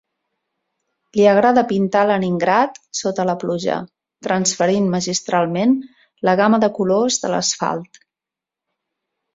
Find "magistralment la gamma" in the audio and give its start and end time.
4.97-6.63